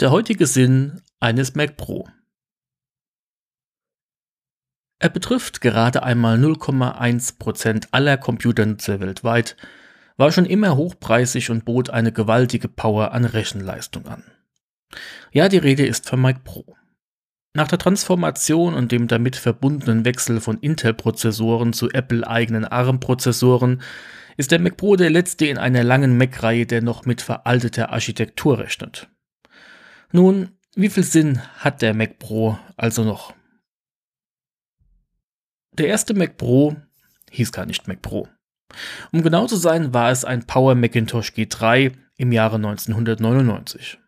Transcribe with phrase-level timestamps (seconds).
[0.00, 2.08] Der heutige Sinn eines Mac Pro.
[4.98, 9.58] Er betrifft gerade einmal 0,1% aller Computernutzer weltweit,
[10.16, 14.24] war schon immer hochpreisig und bot eine gewaltige Power an Rechenleistung an.
[15.32, 16.64] Ja, die Rede ist von Mac Pro.
[17.52, 23.82] Nach der Transformation und dem damit verbundenen Wechsel von Intel-Prozessoren zu Apple-eigenen ARM-Prozessoren
[24.38, 28.60] ist der Mac Pro der letzte in einer langen Mac-Reihe, der noch mit veralteter Architektur
[28.60, 29.10] rechnet.
[30.12, 33.34] Nun, wie viel Sinn hat der Mac Pro also noch?
[35.72, 36.76] Der erste Mac Pro
[37.30, 38.28] hieß gar nicht Mac Pro.
[39.12, 43.98] Um genau zu sein, war es ein Power Macintosh G3 im Jahre 1999.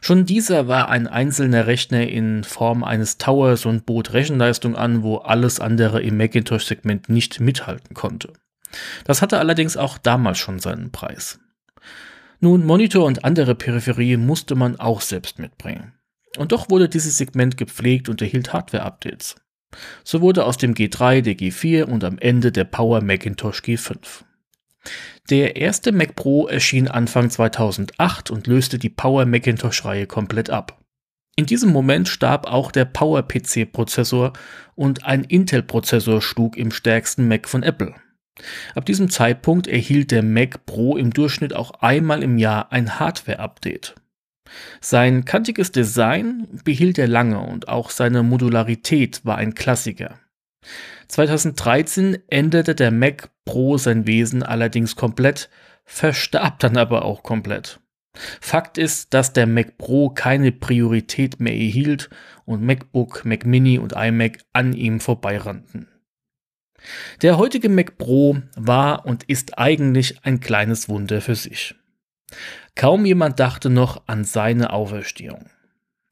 [0.00, 5.16] Schon dieser war ein einzelner Rechner in Form eines Towers und bot Rechenleistung an, wo
[5.16, 8.32] alles andere im Macintosh-Segment nicht mithalten konnte.
[9.04, 11.40] Das hatte allerdings auch damals schon seinen Preis.
[12.40, 15.94] Nun, Monitor und andere Peripherie musste man auch selbst mitbringen.
[16.36, 19.36] Und doch wurde dieses Segment gepflegt und erhielt Hardware-Updates.
[20.04, 24.24] So wurde aus dem G3 der G4 und am Ende der Power Macintosh G5.
[25.30, 30.80] Der erste Mac Pro erschien Anfang 2008 und löste die Power Macintosh-Reihe komplett ab.
[31.36, 34.32] In diesem Moment starb auch der Power PC-Prozessor
[34.74, 37.94] und ein Intel-Prozessor schlug im stärksten Mac von Apple.
[38.74, 43.94] Ab diesem Zeitpunkt erhielt der Mac Pro im Durchschnitt auch einmal im Jahr ein Hardware-Update.
[44.80, 50.18] Sein kantiges Design behielt er lange und auch seine Modularität war ein Klassiker.
[51.08, 55.48] 2013 änderte der Mac Pro sein Wesen allerdings komplett,
[55.84, 57.80] verstarb dann aber auch komplett.
[58.40, 62.10] Fakt ist, dass der Mac Pro keine Priorität mehr erhielt
[62.44, 65.88] und MacBook, Mac Mini und iMac an ihm vorbeirannten.
[67.22, 71.74] Der heutige Mac Pro war und ist eigentlich ein kleines Wunder für sich.
[72.74, 75.50] Kaum jemand dachte noch an seine Auferstehung.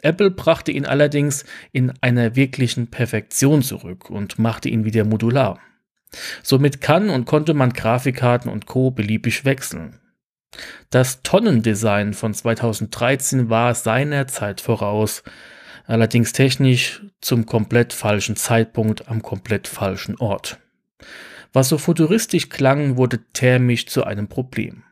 [0.00, 5.60] Apple brachte ihn allerdings in einer wirklichen Perfektion zurück und machte ihn wieder modular.
[6.42, 8.90] Somit kann und konnte man Grafikkarten und Co.
[8.90, 10.00] beliebig wechseln.
[10.90, 15.24] Das Tonnendesign von 2013 war seiner Zeit voraus,
[15.86, 20.58] allerdings technisch zum komplett falschen Zeitpunkt am komplett falschen Ort.
[21.52, 24.82] Was so futuristisch klang, wurde thermisch zu einem Problem.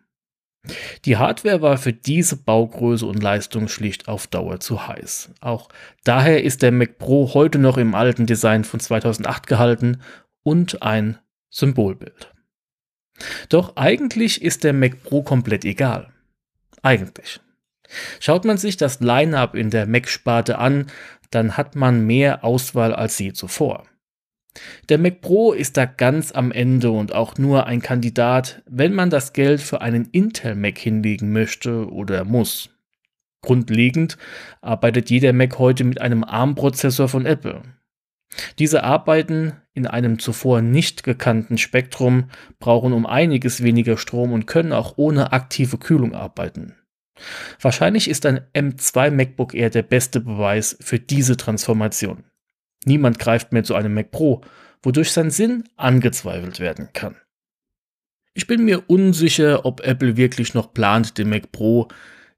[1.05, 5.31] Die Hardware war für diese Baugröße und Leistung schlicht auf Dauer zu heiß.
[5.41, 5.69] Auch
[6.05, 10.01] daher ist der Mac Pro heute noch im alten Design von 2008 gehalten
[10.45, 11.19] und ein
[11.51, 12.33] Symbolbild.
[13.49, 16.13] Doch eigentlich ist der Mac Pro komplett egal.
[16.83, 17.41] Eigentlich.
[18.21, 20.87] Schaut man sich das Line-up in der Mac-Sparte an,
[21.31, 23.85] dann hat man mehr Auswahl als je zuvor.
[24.89, 29.09] Der Mac Pro ist da ganz am Ende und auch nur ein Kandidat, wenn man
[29.09, 32.69] das Geld für einen Intel Mac hinlegen möchte oder muss.
[33.41, 34.19] Grundlegend
[34.61, 37.63] arbeitet jeder Mac heute mit einem ARM-Prozessor von Apple.
[38.59, 42.31] Diese Arbeiten in einem zuvor nicht gekannten Spektrum
[42.61, 46.75] brauchen um einiges weniger Strom und können auch ohne aktive Kühlung arbeiten.
[47.61, 52.25] Wahrscheinlich ist ein M2 MacBook Air der beste Beweis für diese Transformation.
[52.85, 54.43] Niemand greift mehr zu einem Mac Pro,
[54.83, 57.17] wodurch sein Sinn angezweifelt werden kann.
[58.35, 61.89] Ich bin mir unsicher, ob Apple wirklich noch plant, den Mac Pro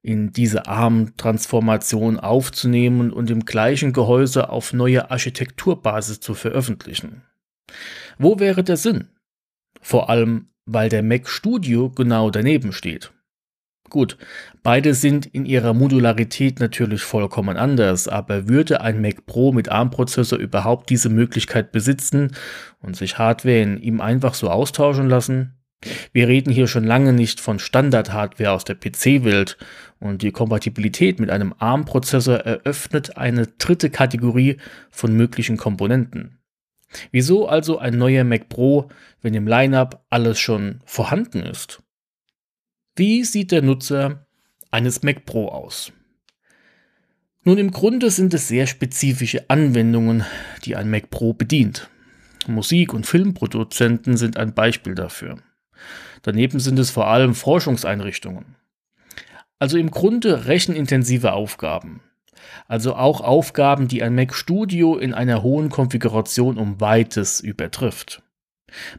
[0.03, 7.23] in diese ARM-Transformation aufzunehmen und im gleichen Gehäuse auf neue Architekturbasis zu veröffentlichen.
[8.19, 9.09] Wo wäre der Sinn?
[9.81, 13.14] Vor allem, weil der Mac Studio genau daneben steht.
[13.91, 14.17] Gut,
[14.63, 20.39] beide sind in ihrer Modularität natürlich vollkommen anders, aber würde ein Mac Pro mit ARM-Prozessor
[20.39, 22.33] überhaupt diese Möglichkeit besitzen
[22.81, 25.55] und sich Hardware in ihm einfach so austauschen lassen?
[26.13, 29.59] Wir reden hier schon lange nicht von Standard-Hardware aus der PC-Welt
[30.01, 34.57] und die Kompatibilität mit einem ARM-Prozessor eröffnet eine dritte Kategorie
[34.91, 36.39] von möglichen Komponenten.
[37.11, 38.89] Wieso also ein neuer Mac Pro,
[39.21, 41.84] wenn im Lineup alles schon vorhanden ist?
[42.97, 44.25] Wie sieht der Nutzer
[44.71, 45.93] eines Mac Pro aus?
[47.43, 50.25] Nun, im Grunde sind es sehr spezifische Anwendungen,
[50.65, 51.91] die ein Mac Pro bedient.
[52.47, 55.39] Musik- und Filmproduzenten sind ein Beispiel dafür.
[56.23, 58.55] Daneben sind es vor allem Forschungseinrichtungen.
[59.59, 62.01] Also im Grunde rechenintensive Aufgaben.
[62.69, 68.24] Also auch Aufgaben, die ein Mac Studio in einer hohen Konfiguration um weites übertrifft.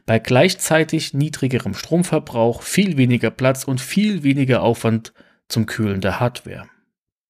[0.04, 5.12] Bei gleichzeitig niedrigerem Stromverbrauch, viel weniger Platz und viel weniger Aufwand
[5.48, 6.66] zum Kühlen der Hardware.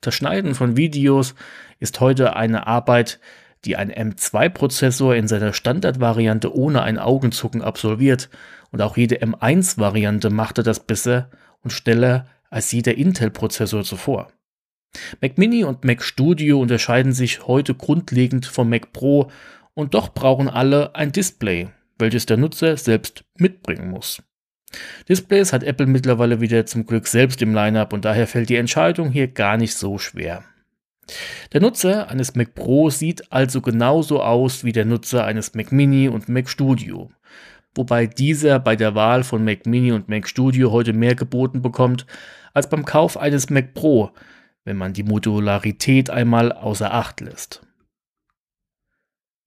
[0.00, 1.34] Das Schneiden von Videos
[1.81, 3.20] ist heute eine Arbeit,
[3.64, 8.31] die ein M2-Prozessor in seiner Standardvariante ohne ein Augenzucken absolviert
[8.70, 11.31] und auch jede M1-Variante machte das besser
[11.62, 14.28] und schneller als jeder Intel-Prozessor zuvor.
[15.20, 19.31] Mac Mini und Mac Studio unterscheiden sich heute grundlegend vom Mac Pro
[19.75, 24.22] und doch brauchen alle ein Display, welches der Nutzer selbst mitbringen muss.
[25.08, 29.10] Displays hat Apple mittlerweile wieder zum Glück selbst im Lineup und daher fällt die Entscheidung
[29.10, 30.44] hier gar nicht so schwer.
[31.52, 36.08] Der Nutzer eines Mac Pro sieht also genauso aus wie der Nutzer eines Mac Mini
[36.08, 37.10] und Mac Studio,
[37.75, 42.06] wobei dieser bei der Wahl von Mac Mini und Mac Studio heute mehr geboten bekommt
[42.54, 44.10] als beim Kauf eines Mac Pro,
[44.64, 47.62] wenn man die Modularität einmal außer Acht lässt.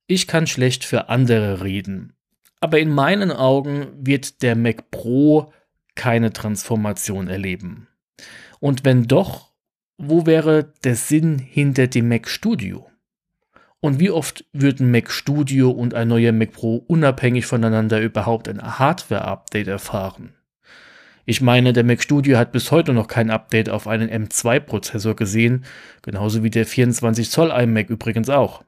[0.08, 2.14] Ich kann schlecht für andere reden,
[2.60, 5.52] aber in meinen Augen wird der Mac Pro
[5.96, 7.88] keine Transformation erleben.
[8.60, 9.52] Und wenn doch,
[9.98, 12.90] wo wäre der Sinn hinter dem Mac Studio?
[13.82, 18.62] Und wie oft würden Mac Studio und ein neuer Mac Pro unabhängig voneinander überhaupt ein
[18.62, 20.34] Hardware-Update erfahren?
[21.26, 25.64] Ich meine, der Mac Studio hat bis heute noch kein Update auf einen M2-Prozessor gesehen,
[26.02, 28.64] genauso wie der 24 Zoll iMac übrigens auch.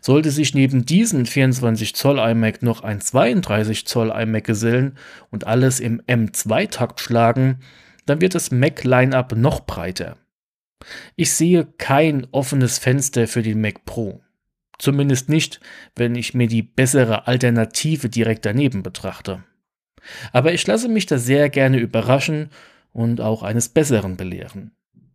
[0.00, 4.96] Sollte sich neben diesem 24 Zoll iMac noch ein 32 Zoll iMac gesellen
[5.30, 7.60] und alles im M2-Takt schlagen,
[8.06, 10.16] dann wird das Mac-Line-Up noch breiter.
[11.16, 14.20] Ich sehe kein offenes Fenster für den Mac Pro.
[14.78, 15.60] Zumindest nicht,
[15.94, 19.44] wenn ich mir die bessere Alternative direkt daneben betrachte.
[20.32, 22.50] Aber ich lasse mich da sehr gerne überraschen
[22.92, 24.72] und auch eines Besseren belehren.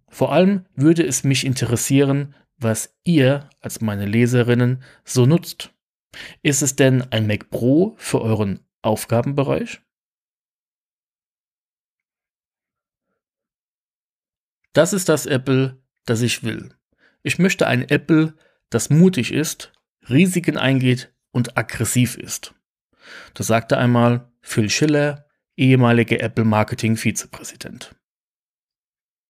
[0.10, 5.72] Vor allem würde es mich interessieren, was ihr als meine Leserinnen so nutzt.
[6.42, 9.82] Ist es denn ein Mac Pro für euren Aufgabenbereich?
[14.74, 16.74] Das ist das Apple, das ich will.
[17.24, 18.36] Ich möchte ein Apple,
[18.70, 19.74] das mutig ist,
[20.10, 22.54] Risiken eingeht und aggressiv ist.
[23.34, 27.97] Das sagte einmal Phil Schiller, ehemaliger Apple Marketing Vizepräsident.